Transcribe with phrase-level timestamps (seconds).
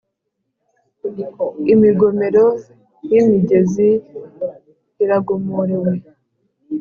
[1.73, 2.45] Imigomero
[3.09, 3.89] y’imigezi
[5.03, 5.93] iragomorowe